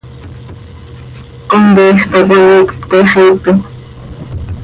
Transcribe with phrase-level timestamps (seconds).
[1.49, 3.51] Comqueej tacoi iicp pte xiipe.